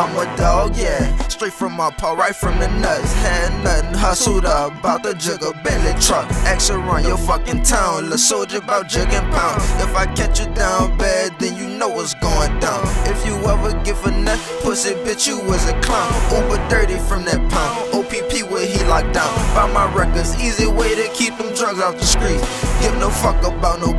I'm 0.00 0.16
a 0.16 0.24
dog, 0.34 0.78
yeah. 0.78 1.14
Straight 1.28 1.52
from 1.52 1.72
my 1.72 1.90
paw, 1.90 2.14
right 2.14 2.34
from 2.34 2.58
the 2.58 2.68
nuts. 2.68 3.12
Had 3.16 3.52
nothing, 3.62 3.92
hustled 3.92 4.46
up, 4.46 4.72
about 4.80 5.02
the 5.02 5.12
jigger 5.12 5.52
Bentley 5.62 5.92
truck. 6.00 6.24
Action 6.48 6.76
run 6.86 7.04
your 7.04 7.18
fucking 7.18 7.62
town, 7.64 8.04
little 8.04 8.16
soldier 8.16 8.58
about 8.64 8.88
jigging 8.88 9.28
pound. 9.28 9.60
If 9.84 9.94
I 9.94 10.06
catch 10.16 10.40
you 10.40 10.46
down 10.54 10.96
bad, 10.96 11.38
then 11.38 11.54
you 11.54 11.68
know 11.76 11.90
what's 11.90 12.14
going 12.14 12.58
down. 12.60 12.80
If 13.12 13.26
you 13.26 13.36
ever 13.44 13.74
give 13.84 14.02
a 14.06 14.10
nut, 14.10 14.38
pussy 14.62 14.94
bitch, 15.04 15.26
you 15.26 15.38
was 15.44 15.68
a 15.68 15.78
clown. 15.82 16.10
Uber 16.32 16.66
dirty 16.70 16.96
from 16.96 17.26
that 17.26 17.40
pound. 17.50 17.92
OPP 17.92 18.50
where 18.50 18.66
he 18.66 18.82
locked 18.84 19.12
down. 19.12 19.28
Buy 19.54 19.70
my 19.70 19.84
records, 19.92 20.34
easy 20.40 20.66
way 20.66 20.94
to 20.94 21.12
keep 21.12 21.36
them 21.36 21.52
drugs 21.54 21.78
off 21.78 21.98
the 21.98 22.06
streets. 22.06 22.40
Give 22.80 22.96
no 22.96 23.10
fuck 23.10 23.36
about 23.44 23.80
no 23.80 23.92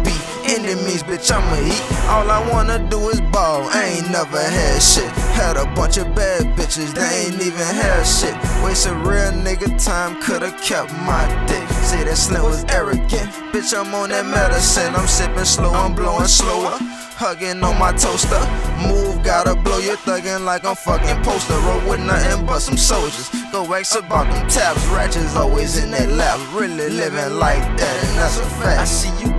bitch, 1.11 1.29
I'ma 1.29 1.57
eat. 1.67 1.83
All 2.07 2.31
I 2.31 2.39
wanna 2.49 2.79
do 2.89 3.09
is 3.09 3.19
ball. 3.33 3.67
I 3.69 3.83
ain't 3.97 4.09
never 4.09 4.39
had 4.39 4.81
shit. 4.81 5.11
Had 5.35 5.57
a 5.57 5.65
bunch 5.75 5.97
of 5.97 6.15
bad 6.15 6.43
bitches, 6.57 6.93
they 6.93 7.25
ain't 7.25 7.41
even 7.41 7.69
had 7.83 8.03
shit. 8.03 8.35
Waste 8.63 8.88
a 8.88 8.93
real 8.95 9.33
nigga 9.45 9.69
time, 9.83 10.21
could've 10.21 10.55
kept 10.61 10.91
my 11.03 11.23
dick. 11.47 11.67
Say 11.83 12.03
that 12.05 12.17
Slim 12.17 12.43
was 12.43 12.63
arrogant. 12.69 13.29
Bitch, 13.52 13.77
I'm 13.77 13.93
on 13.93 14.09
that 14.09 14.25
medicine. 14.25 14.95
I'm 14.95 15.07
sipping 15.07 15.45
slow, 15.45 15.73
I'm 15.73 15.93
blowing 15.93 16.27
slower 16.27 16.77
hugging 17.21 17.63
on 17.63 17.77
my 17.77 17.91
toaster. 17.91 18.41
Move, 18.81 19.23
gotta 19.23 19.53
blow 19.53 19.77
your 19.77 19.95
thuggin' 19.97 20.43
like 20.43 20.66
I'm 20.66 20.75
fucking 20.75 21.21
poster. 21.23 21.53
Roll 21.53 21.81
with 21.88 21.99
nothing 21.99 22.47
but 22.47 22.59
some 22.59 22.77
soldiers. 22.77 23.30
Go 23.52 23.63
wax 23.63 23.93
about 23.95 24.25
them 24.31 24.49
tabs. 24.49 24.83
Ratchets 24.88 25.35
always 25.35 25.77
in 25.77 25.91
that 25.91 26.09
lap. 26.09 26.39
Really 26.52 26.89
living 26.89 27.38
like 27.38 27.61
that, 27.77 27.95
and 28.05 28.17
that's 28.17 28.39
a 28.39 28.45
fact. 28.58 28.81
I 28.81 28.86
see 28.86 29.14
you 29.21 29.31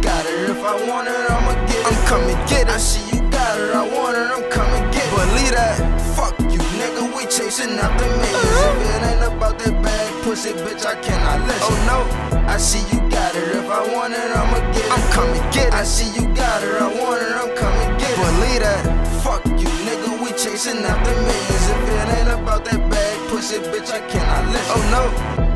get 2.52 2.68
it. 2.68 2.74
I 2.74 2.78
see 2.78 3.04
you 3.14 3.20
got 3.30 3.58
it. 3.58 3.74
I 3.74 3.84
want 3.88 4.16
it. 4.16 4.28
I'm 4.28 4.44
coming 4.50 4.84
get 4.92 5.04
it. 5.04 5.16
Believe 5.16 5.54
that. 5.56 5.76
Fuck 6.16 6.38
you, 6.52 6.60
nigga. 6.80 7.04
We 7.16 7.24
chasing 7.26 7.78
after 7.78 8.04
millions. 8.04 8.34
If 8.36 8.68
uh-huh. 8.68 8.92
it 8.92 9.02
ain't 9.10 9.24
about 9.32 9.58
that 9.58 9.74
bag, 9.82 10.08
pussy, 10.22 10.52
bitch, 10.52 10.84
I 10.84 10.94
cannot 11.00 11.40
listen. 11.48 11.64
Oh 11.64 11.76
no, 11.88 11.98
I 12.48 12.56
see 12.56 12.84
you 12.92 13.00
got 13.08 13.34
it. 13.34 13.56
If 13.56 13.68
I 13.68 13.80
want 13.94 14.12
it, 14.12 14.30
I'ma 14.40 14.58
get 14.72 14.84
it. 14.84 14.92
I'm 14.92 15.04
coming 15.12 15.44
get 15.50 15.68
it. 15.68 15.74
I 15.74 15.84
see 15.84 16.08
you 16.16 16.24
got 16.34 16.62
it. 16.62 16.76
I 16.80 16.88
want 17.00 17.22
it. 17.22 17.32
I'm 17.32 17.52
coming 17.56 17.90
get 17.98 18.12
it. 18.12 18.20
Believe 18.20 18.60
that. 18.66 18.82
Fuck 19.24 19.44
you, 19.46 19.70
nigga. 19.86 20.10
We 20.22 20.30
chasing 20.36 20.84
after 20.84 21.14
millions. 21.26 21.66
If 21.72 21.88
it 21.88 22.08
ain't 22.16 22.32
about 22.36 22.64
that 22.66 22.80
bag, 22.90 23.14
pussy, 23.30 23.58
bitch, 23.70 23.90
I 23.90 24.00
cannot 24.08 24.44
listen. 24.52 24.76
Oh 24.76 24.84
no. 24.92 25.51